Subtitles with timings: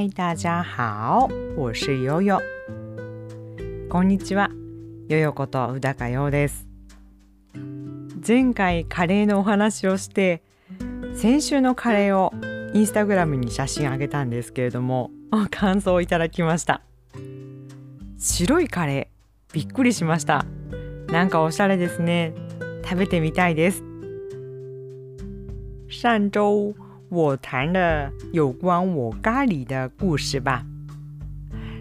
[0.00, 1.28] 嗨，大家好，
[1.58, 2.40] 我是悠悠。
[3.90, 4.48] こんにちは、
[5.10, 6.66] ヨヨこと宇高陽です。
[8.26, 10.42] 前回カレーのお話をして
[11.12, 12.32] 先週のカレーを
[12.72, 15.10] インスタグラムに写真あげたんですけれども
[15.50, 16.80] 感想をいただきました。
[18.16, 20.46] 白いカレーびっくりしました。
[21.08, 22.32] なんかおしゃれですね。
[22.84, 23.84] 食べてみたいです。
[25.88, 30.65] 上周我谈了有关我咖喱的故事吧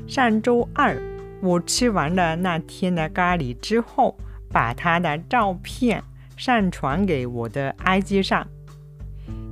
[0.07, 0.97] 上周二
[1.41, 4.17] 我吃完了那天的咖喱之后
[4.51, 6.03] 把它的照片
[6.37, 8.47] 上传给我的 IG 上，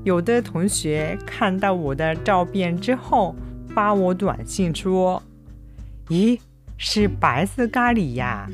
[0.05, 3.35] 有的同学看到我的照片之后
[3.71, 6.39] 发我短信说：“咦，
[6.77, 8.49] 是白色咖喱呀，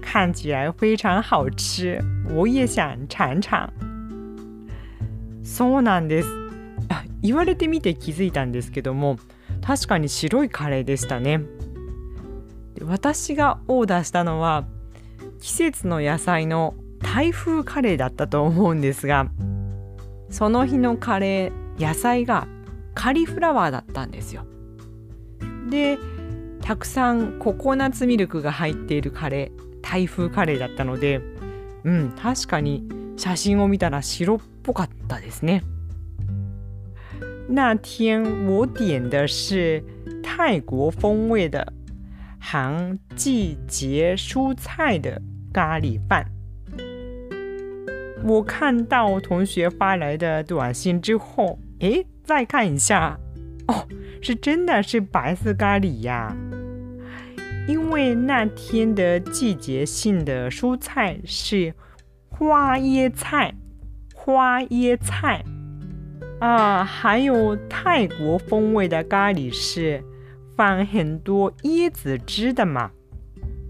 [0.00, 3.68] 看起来非常好吃，我也想尝尝。”
[5.44, 6.37] そうなんです。
[7.21, 9.17] 言われてみて気づいたんですけども、
[9.61, 11.41] 確かに白いカレーでしたね。
[12.83, 14.65] 私がオーダーしたのは
[15.39, 19.27] 季節の野菜の台風カレーだったと思うんですが
[20.29, 22.47] その日のカレー野菜が
[22.93, 24.45] カリフラワーだったんですよ。
[25.69, 25.97] で
[26.61, 31.21] たくさんココナッツミルクが入っているカレー台風カレーだったので
[31.83, 32.83] うん確かに
[33.17, 35.63] 写真を見たら白っぽかったですね。
[37.51, 39.83] 那天我点的是
[40.21, 41.73] 泰国风味的
[42.39, 45.19] 含季节蔬菜的
[45.51, 46.25] 咖喱饭。
[48.23, 53.17] 我看到同学发来的短信之后，诶，再看一下，
[53.67, 53.87] 哦，
[54.21, 56.35] 是真的是白色咖喱呀！
[57.67, 61.73] 因为那天的季节性的蔬菜是
[62.29, 63.55] 花椰菜，
[64.13, 65.43] 花椰菜
[66.39, 70.03] 啊，还有泰国风味的咖喱是
[70.55, 72.91] 放很多椰子汁的嘛，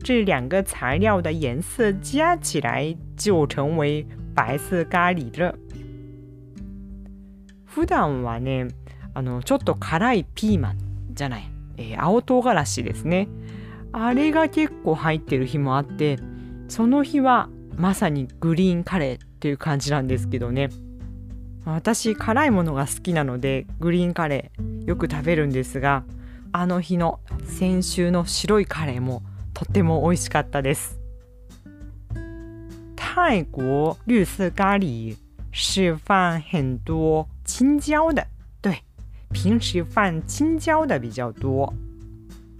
[0.04, 4.06] 这两个材料的颜色加起来就成为。
[4.36, 5.54] 白色咖喱了
[7.66, 8.70] 普段はね
[9.14, 10.78] あのちょっと辛いピーマン
[11.14, 13.28] じゃない、えー、青唐辛子ですね
[13.92, 16.20] あれが結構入ってる日もあって
[16.70, 20.70] その日はまさにグリーンカレーっていう感じなんですけどね
[21.66, 26.04] 私辛いものが好きなのでグリーンカレーよく食べるんですが
[26.52, 29.22] あの日の先週の白いカレーも
[29.54, 31.00] とっても美味しかったです
[32.96, 35.16] 泰国绿色咖喱
[35.52, 38.26] 是放很多青椒的，
[38.62, 38.84] 对，
[39.34, 41.74] 平时放青椒的比较多。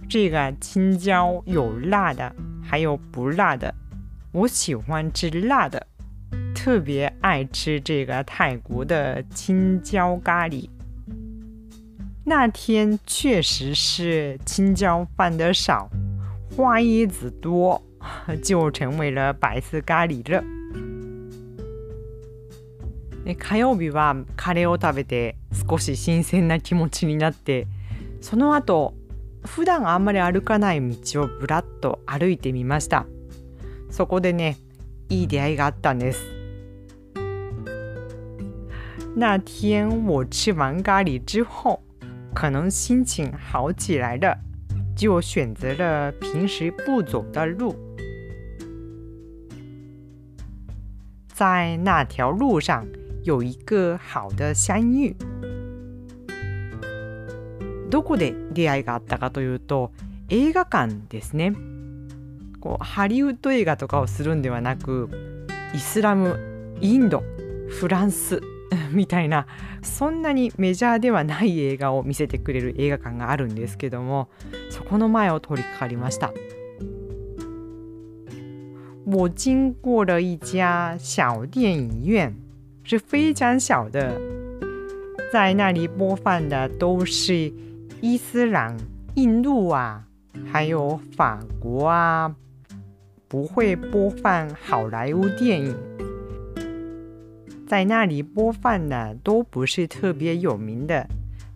[0.08, 3.72] 这个青椒有辣的，还有不辣的。
[4.32, 5.86] 我喜欢吃辣的，
[6.62, 10.68] 特别爱吃这个泰国的青椒咖喱。
[12.26, 15.88] 那天确实是青椒放的少，
[16.54, 17.82] 花椰子多。
[18.44, 20.44] 就成为了白色咖喱了。
[23.38, 27.68] 火曜日はカレーを食べて少し新鮮な気持ちになって
[28.20, 28.94] その後
[29.44, 33.06] 普段あんまり歩かない道をぶらっと歩いてみました
[33.90, 34.56] そこでね
[35.10, 36.39] いい出会いがあったんです
[39.16, 41.82] 那天我吃完咖喱之后
[42.32, 44.38] 可能心情好起来了
[44.96, 47.74] 就选择了平时不走的路。
[51.28, 52.86] 在那条路上
[53.24, 55.16] 有一个好的相遇。
[57.88, 59.90] どこで出会いがあったかというと
[60.28, 61.54] 映画館ですね。
[62.60, 65.08] こうハリウッド映画とかをするんではなく
[65.74, 67.22] イスラムインド
[67.70, 68.40] フランス。
[68.92, 69.46] みたいな
[69.82, 74.28] そんなにメジャーではない映画を見せてくれる映画館があるんですけども
[74.70, 76.32] そこの前を通りかかりました。
[79.06, 82.32] 我经过了一家小电影院，
[82.84, 84.20] 是非常小的，
[85.32, 87.52] 在那里播放的都是
[88.00, 88.76] 伊斯兰、
[89.14, 90.04] 印度啊，
[90.52, 92.32] 还有法国啊，
[93.26, 95.74] 不会播放好莱坞电影。
[97.70, 101.06] 在那里播放的都不是特别有名的，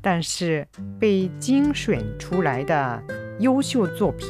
[0.01, 0.65] 但是
[0.97, 3.03] 被精选出来的
[3.41, 4.29] 优秀作品。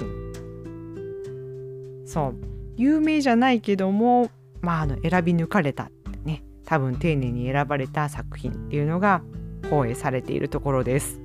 [2.07, 2.33] So.
[2.79, 4.31] 有名じゃないけども、
[4.63, 5.91] まあ、あの選び抜かれた
[6.25, 9.21] ね多分丁寧に選ばれた作品っていうのが
[9.69, 11.21] 放映されているところです。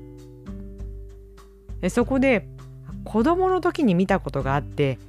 [1.88, 2.50] そこで
[3.06, 5.00] 子供の時に見たことがあって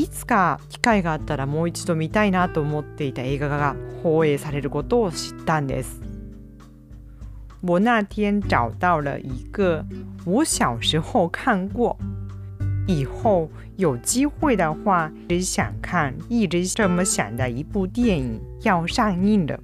[0.00, 6.00] いつか機会があったらもう一度見たいなと思っていた映画が放映されることを知ったんです。
[7.60, 9.84] 我那天找到了一个
[10.24, 11.98] 我小时候看过，
[12.86, 19.60] 以后有机会的话，只想看，一直这么想的一部电影要上映了。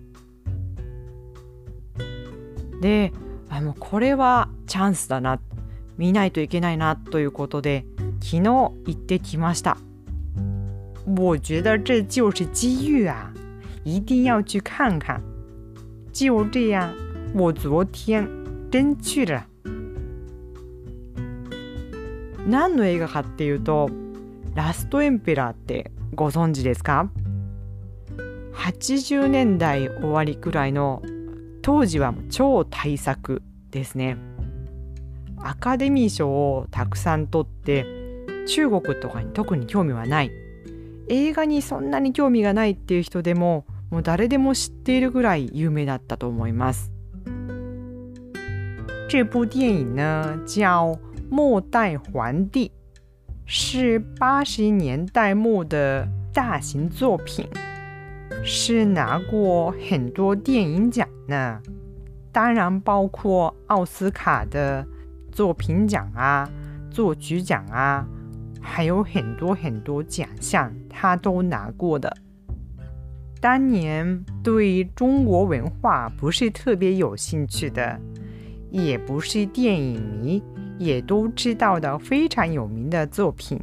[2.82, 3.10] で、
[3.48, 5.40] あのこれはチャンスだな、
[5.96, 7.86] 見ないといけないなということで、
[8.20, 9.78] 昨日行ってきました。
[11.06, 13.32] 我觉得这就是机遇啊，
[13.84, 15.22] 一定要去看看。
[16.12, 16.92] 就这样。
[17.34, 18.26] 我昨天
[18.70, 19.44] 真去了。
[22.48, 23.90] 何の映画かっていうと、
[24.54, 27.10] ラストエンペラーってご存知ですか
[28.54, 31.02] ?80 年代終わりくらいの
[31.60, 34.16] 当時は超大作ですね。
[35.38, 37.84] アカデミー賞をたくさん取って
[38.46, 40.30] 中国とかに特に興味はない
[41.08, 46.90] 映画にそんなに興味がないっていう人でももう誰でも知っているぐらい有名だったと思います。
[49.08, 50.94] 这部电影呢叫
[51.30, 52.68] 《末代皇帝》，
[53.46, 57.46] 是八十年代末的大型作品，
[58.42, 61.60] 是拿过很多电影奖呢。
[62.32, 64.84] 当然包括奥斯卡的
[65.30, 66.50] 作品奖啊、
[66.90, 68.04] 作曲奖啊，
[68.60, 72.16] 还有很多很多奖项，他都拿过的。
[73.40, 78.00] 当年对中国文化不是特别有兴趣的。
[78.70, 80.42] 也不是电影迷，
[80.78, 83.60] 也都知道的非常有名的作品。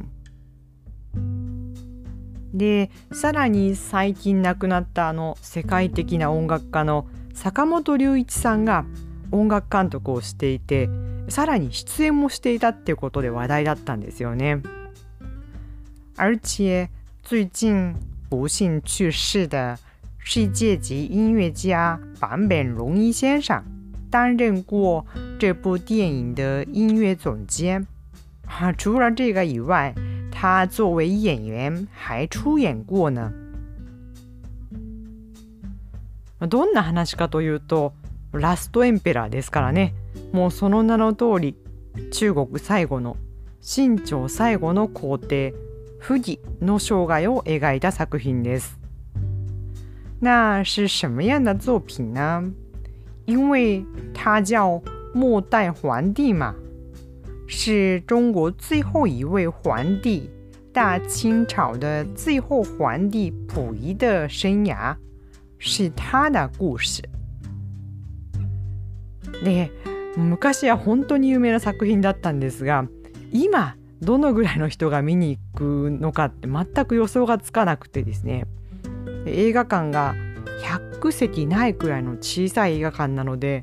[2.52, 8.86] で、さらに最近亡くなったあの世界的な音楽家の坂本龍一さんが
[9.30, 10.88] 音楽監督をしていて、
[11.28, 14.62] さらに出演もしていたっていうことで話題だったんですよね。
[16.16, 16.88] 而且
[17.26, 17.94] 最近
[18.28, 19.78] 不幸去世的
[20.18, 23.64] 世界级音乐家坂本龙一先生。
[24.10, 25.06] 担任过
[25.38, 27.86] 这部电影的音乐总监
[28.46, 29.94] 啊，除了这个以外，
[30.30, 33.32] 他作为演员还出演过呢。
[36.40, 37.94] どんな話かというと、
[38.32, 39.94] ラストエンペラーですからね。
[40.32, 41.56] もうその名の通り、
[42.12, 43.16] 中国最後の
[43.62, 45.54] 清朝最後の皇帝
[46.06, 48.78] 溥儀の生涯を描いた作品です。
[50.20, 52.52] 那是什么样的作品呢？
[53.24, 54.82] 因为他叫
[55.14, 56.54] 末代皇帝嘛，
[57.46, 60.28] 是中国最后一位皇帝，
[60.74, 64.94] 大清朝的最后皇帝溥仪的生涯，
[65.58, 67.02] 是他的故事。
[69.42, 69.70] で、
[70.18, 72.86] 昔は本当に有名な作品だったんですが、
[73.32, 73.74] 今
[74.04, 78.46] どのぐらいの人が見に行くのかって全く予想がつかなくてですね、
[79.26, 80.14] 映画館が
[81.00, 83.62] 100席ないくらいの小さい映画館なので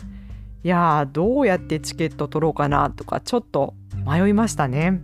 [0.63, 3.73] いやーどうやってチケット取ろうかなとかちょっと
[4.05, 4.99] 迷いましたね。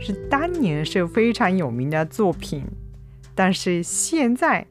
[0.00, 2.64] 是当年是非常有名的作品，
[3.34, 4.66] 但是现在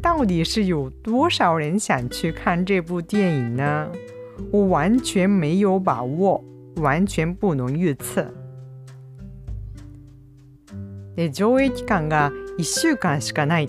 [0.00, 3.90] 到底是有多少人想去看这部电影呢？
[4.50, 6.42] 我完全没有把握，
[6.80, 8.32] 完全不能预测。
[11.32, 13.68] 上映期間が1週間しかない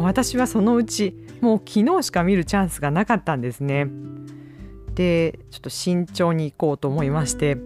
[0.00, 3.86] 私はそのうちもう昨日しか見るチャンスがなかったんですね。
[4.94, 7.56] でちょっと慎重に行こうと思いまして。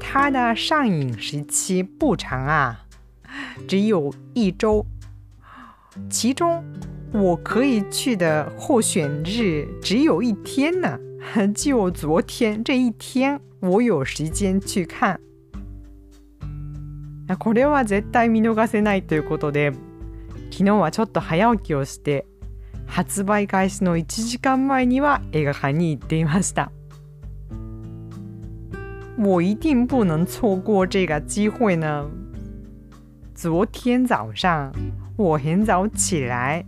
[0.00, 2.80] 它的上映时期不长啊，
[3.66, 4.84] 只有一周。
[6.10, 6.64] 其中
[7.12, 10.98] 我可以去的候选日只有一天呢，
[11.54, 15.18] 就昨天这一天我有时间去看。
[17.38, 19.72] これは絶対見逃せないということで
[20.50, 22.26] 昨日はちょっと早起きをして
[22.86, 26.70] 発売開始の1時間前には映画館に行っていました。
[29.16, 32.06] 我一定不能错过这个机会呢。
[33.34, 34.72] 昨天早上
[35.16, 36.64] 我很早起来，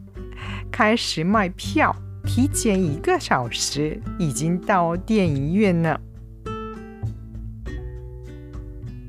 [0.70, 1.94] 开始卖票，
[2.24, 6.00] 提前一个小时已经到电影院了。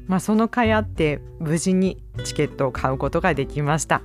[0.08, 4.02] まあその甲斐あって無事にチケットを買うことができました。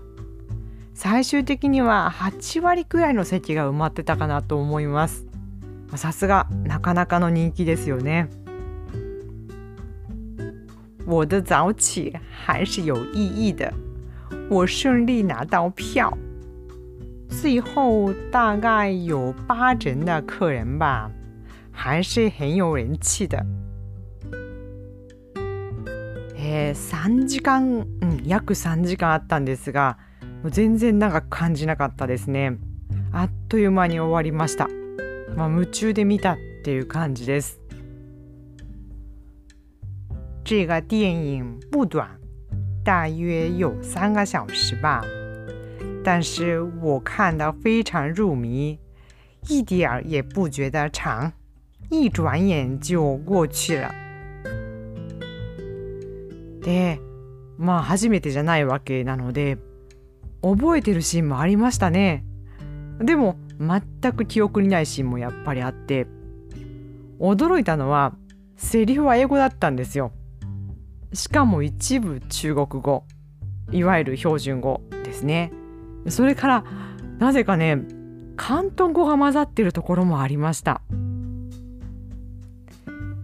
[0.93, 5.25] 最終的には8割くらいの席が埋まってたかなと思います
[5.95, 8.29] さすがなかなかの人気ですよね
[11.07, 12.13] 我的早起
[12.45, 13.73] 还是有意义的，
[14.51, 16.13] 我顺利拿到票，
[17.31, 21.11] 最后大概有八成的客人吧，
[21.73, 23.45] 还是很有人气的。
[26.37, 29.99] えー、3時間、うん、約3時間あったんですが、
[30.43, 32.59] もう全然長く感じなかったですね。
[33.13, 34.69] あっという間に終わりました。
[35.37, 37.61] まあ、夢中で見たっていう感じです。
[40.45, 42.09] 这个电影不短，
[42.83, 45.05] 大约有三个小时吧，
[46.03, 48.79] 但是我看得非常入迷，
[49.49, 51.33] 一点儿也不觉得长，
[51.91, 53.93] 一转眼就过去了。
[56.63, 56.99] で、
[57.59, 59.59] まあ初めてじゃないわけなので、
[60.43, 62.25] 覚えてるシーンもありましたね。
[63.01, 66.07] でも全く記憶にないシーンもやっぱりあって
[67.19, 68.15] 驚いたのは
[68.57, 70.13] セリフは英語だったんですよ
[71.15, 73.05] しかも一部中国語
[73.73, 75.51] いわゆる標準語ですね
[76.08, 76.64] それから
[77.20, 77.84] なぜかね
[78.38, 80.82] 広東語が混ざってるところもありました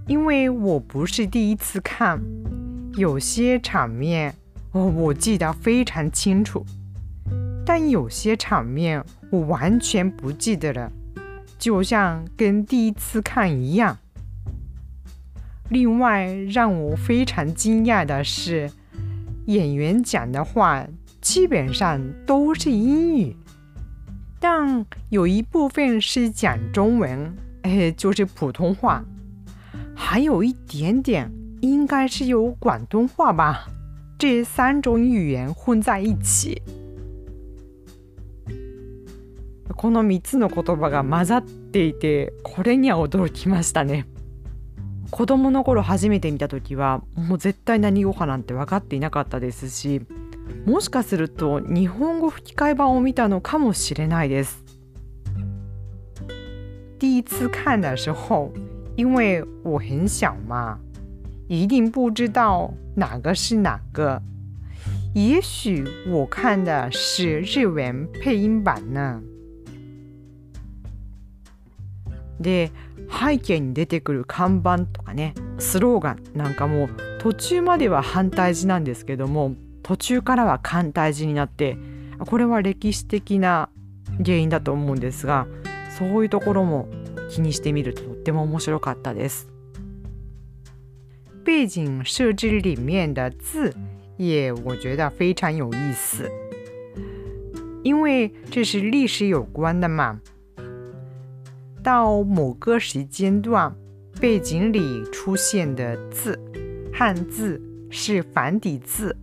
[0.08, 2.22] 因为我不是第一次看，
[2.96, 4.34] 有些场面
[4.74, 6.66] 哦，我记得非常清楚。
[7.66, 10.92] 但有些场面我完全不记得了，
[11.58, 13.98] 就像跟第一次看一样。
[15.70, 18.70] 另外，让我非常惊讶的是，
[19.46, 20.86] 演员讲的话
[21.27, 23.37] 基本上都是英语，
[24.39, 29.05] 但有一部分是讲中文，哎，就是普通话，
[29.93, 31.29] 还有一点点
[31.63, 33.67] 应该是有广东话吧。
[34.17, 36.63] 这三种语言混在一起。
[39.75, 44.07] この3つの言葉が混ざっていてこれには驚きましたね
[45.11, 50.03] 子供の頃初めて見た時はもう絶対何語かなんて分かっていなかったですし
[50.65, 54.65] もしかすると日本語吹き替え版を見たのかもしれないです。
[56.99, 58.51] 第一次看的时候
[58.97, 60.79] 因为我很小嘛
[61.49, 64.23] 一定不知道哪个是哪个。
[65.15, 69.23] 也许我看的是日文配音版呢。
[72.41, 72.71] で
[73.09, 76.89] 背景に出てくる看板とかねスローガンなんかも
[77.19, 79.55] 途中までは反対字なんですけども
[79.87, 81.79] 途中からは簡体字になって
[82.19, 83.69] これは歴史的な
[84.19, 85.47] 原因だと思うんですが
[85.97, 86.89] そういうところも
[87.31, 89.49] 気にしてみるととっても面白かったです。
[91.45, 93.73] 背景设置里面的字
[94.17, 96.29] 也我觉得非常有意思，
[97.85, 100.21] 因为这是历史有关的嘛。
[101.85, 103.73] 到某个时间段，
[104.21, 106.37] 背景里出现的字，
[106.93, 109.15] 汉字是繁体字；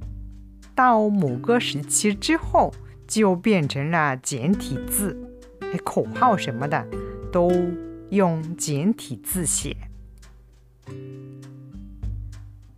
[0.75, 2.73] 到某个时期之后，
[3.07, 5.17] 就变成了简体字。
[5.83, 6.85] 口号什么的
[7.31, 7.51] 都
[8.09, 9.75] 用简体字写。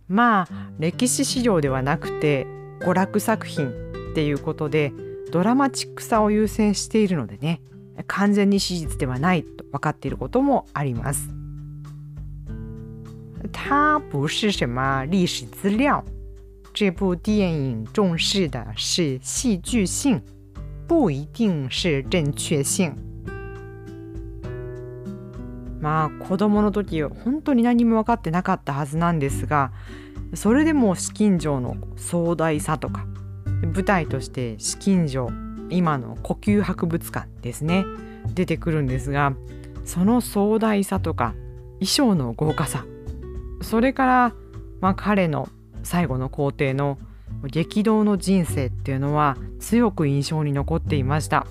[0.08, 0.48] まあ
[0.78, 2.46] 歴史資料ではなくて
[2.80, 4.92] 娯楽作品っていうことで
[5.32, 7.60] ドラマチックさを優先しているのでね
[8.06, 11.28] 完全に史実ではないと分かっていることもあります。
[13.52, 16.02] 它不是什么历史资料，
[16.78, 20.20] 这部电影重视的是戏剧性，
[20.86, 22.94] 不一定是正确性。
[25.80, 29.72] まあ子供の時本当に何も分かってなかったはずなんですが
[30.34, 33.06] それでも紫禁城の壮大さとか
[33.74, 35.30] 舞台として紫禁城
[35.70, 37.86] 今の呼吸博物館ですね
[38.34, 39.32] 出てくるんですが
[39.86, 41.34] その壮大さとか
[41.80, 42.84] 衣装の豪華さ
[43.62, 44.34] それから、
[44.82, 45.48] まあ、彼の
[45.85, 46.97] 最後の皇帝の
[47.49, 51.45] 激動の人生っていうのは強く印象に残っていました。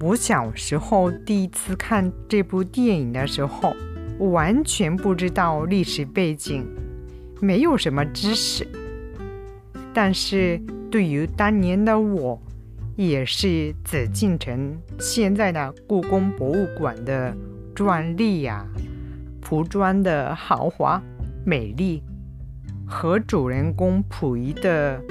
[0.00, 3.72] 我小时候第一次看这部电影的时候，
[4.18, 6.66] 我完全不知道历史背景，
[7.40, 8.66] 没有什么知识。
[9.94, 12.40] 但是对于当年的我，
[12.96, 17.32] 也是紫禁城现在的故宫博物馆的
[17.74, 18.66] 壮丽呀，
[19.40, 21.00] 服装的豪华、
[21.44, 22.02] 美丽，
[22.87, 25.01] 和主人公溥仪的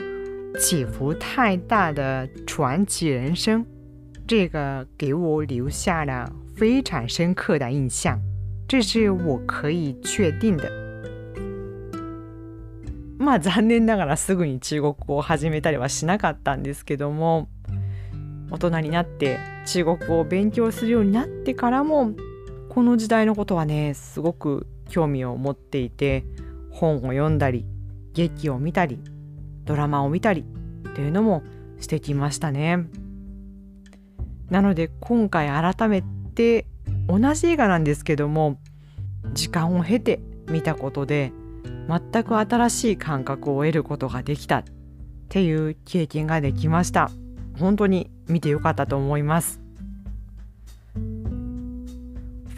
[0.59, 3.65] 起伏太大的传奇人生，
[4.27, 8.19] 这个给我留下了非常深刻的印象，
[8.67, 10.71] 这是我可以确定的。
[13.19, 17.49] まあ残念ながらすぐに中国語を始めたりはしなかったんですけども。
[18.49, 22.13] 大人になって中国語を勉強するようになってからも
[22.69, 26.25] この時代のことはねすごく興味を持っていて
[26.77, 27.65] 本を読んだり
[28.13, 29.01] 劇を見たり
[29.65, 30.45] ドラマを見たり
[30.89, 31.43] っていうのも
[31.81, 32.87] してきましたね。
[34.51, 36.03] なので今回改め
[36.35, 36.67] て
[37.09, 38.59] 同じ映画なんですけども
[39.33, 41.33] 時間を経て見たことで
[41.89, 44.65] 全く新しい感覚を得ることができたっ
[45.29, 47.11] ていう経験ができました。
[47.59, 49.61] 本当に見てよかったと思います。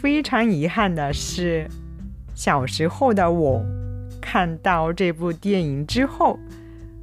[0.01, 1.67] 非常遗憾的是，
[2.35, 3.78] 小时候的我
[4.31, 6.37] 看到这部电影之后，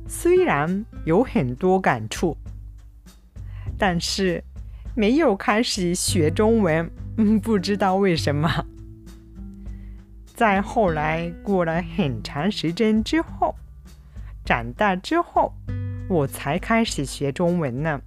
[0.06, 2.36] 虽然有很多感触，
[3.76, 4.40] 但是
[4.94, 6.88] 没有开始学中文。
[7.16, 8.64] 嗯，不知道为什么。
[10.24, 13.56] 在后来过了很长时间之后，
[14.44, 15.52] 长大之后，
[16.08, 18.00] 我才开始学中文呢。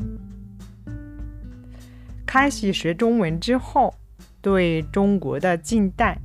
[2.26, 3.94] 开始学中文之后，
[4.42, 6.18] 对中国的近代，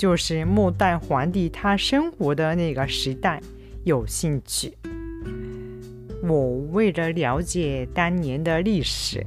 [0.00, 3.40] 就是末代皇帝他生活的那个时代
[3.84, 4.76] 有兴趣。
[6.22, 9.26] 我为了了解当年的历史，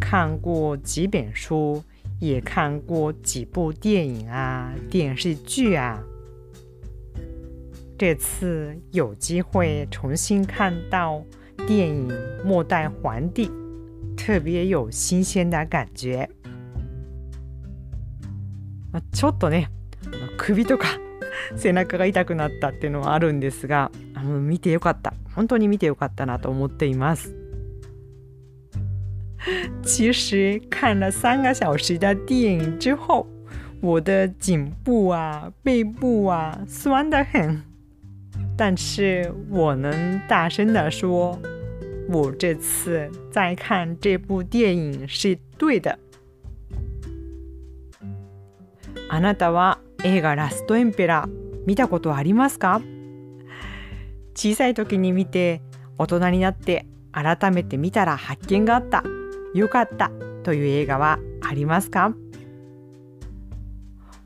[0.00, 1.82] 看过几本书。
[2.20, 6.02] 也看过几部电影啊，电视剧啊。
[7.96, 11.22] 这次有机会重新看到
[11.64, 12.08] 电影《
[12.44, 13.46] 末代皇帝》，
[14.16, 16.28] 特别有新鲜的感觉。
[19.12, 19.68] ちょっとね、
[20.37, 20.87] 首とか
[21.55, 23.91] 背中が痛くなったっていうのはあるんですが、
[24.23, 25.13] 見てよかった。
[25.35, 27.35] 本当に見てよかったなと思っています。
[29.83, 33.27] 其实看了三个小时的电影之后，
[33.81, 37.61] 我的颈部啊、背部啊酸得很。
[38.55, 41.37] 但是我能大声的说，
[42.07, 45.97] 我这次在看这部电影是对的。
[49.09, 51.29] あなたは映画ラストエンペラ
[51.65, 52.81] 見たことありますか？
[54.35, 55.61] 小さい時に見て、
[55.97, 59.03] 大人になって改めて見たら発見があった。
[59.53, 60.11] よかった
[60.43, 62.13] という映画はありますか？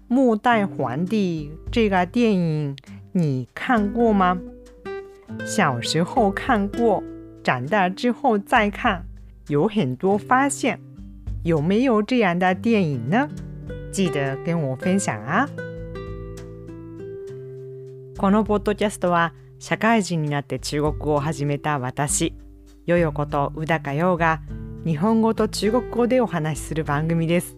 [0.10, 2.76] 末代皇帝这个电影
[3.12, 4.40] 你看过吗？
[5.46, 7.04] 小时候看过，
[7.44, 9.04] 长大之后再看，
[9.48, 10.80] 有很多发现。
[11.44, 13.30] 有没有这样的电影呢？
[13.92, 15.48] 记得跟我分享啊！
[18.18, 22.34] このポッドキャストは社会人になって中国語を始めた私、
[22.88, 24.42] よよこと宇高陽が
[24.86, 27.58] 日本語と中国語でお話しする番組です。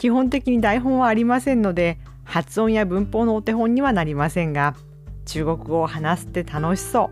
[0.00, 4.74] 基本的に台本はありませんので、発音や文法のお手本にはなりませんが、
[5.26, 7.10] 中国語を話すって楽しそ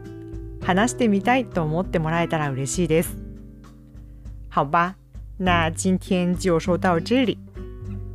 [0.61, 0.65] う。
[0.65, 3.17] 話してみたいと思ってもらえたら嬉しいです。
[4.51, 4.95] 好吧，
[5.39, 7.39] 那今天就说到这里。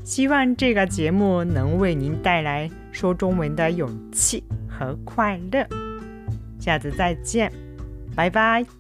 [0.10, 5.64] 希望这个节目能为您带来说中文的勇气和快乐。
[6.58, 7.52] 下次再见，
[8.16, 8.79] 拜拜。